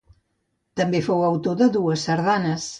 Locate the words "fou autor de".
1.09-1.71